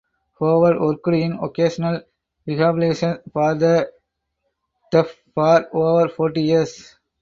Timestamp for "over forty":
5.75-6.41